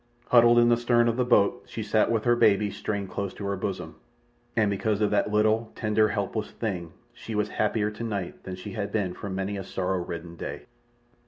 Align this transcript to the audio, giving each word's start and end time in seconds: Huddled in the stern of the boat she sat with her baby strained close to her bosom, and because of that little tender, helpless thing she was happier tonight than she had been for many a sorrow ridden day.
Huddled 0.29 0.57
in 0.57 0.69
the 0.69 0.77
stern 0.77 1.07
of 1.07 1.15
the 1.15 1.23
boat 1.23 1.63
she 1.67 1.83
sat 1.83 2.09
with 2.09 2.23
her 2.23 2.35
baby 2.35 2.71
strained 2.71 3.11
close 3.11 3.35
to 3.35 3.45
her 3.45 3.55
bosom, 3.55 3.97
and 4.55 4.67
because 4.71 4.99
of 4.99 5.11
that 5.11 5.31
little 5.31 5.71
tender, 5.75 6.07
helpless 6.07 6.49
thing 6.49 6.93
she 7.13 7.35
was 7.35 7.49
happier 7.49 7.91
tonight 7.91 8.41
than 8.41 8.55
she 8.55 8.71
had 8.71 8.91
been 8.91 9.13
for 9.13 9.29
many 9.29 9.57
a 9.57 9.63
sorrow 9.63 9.99
ridden 10.03 10.35
day. 10.35 10.63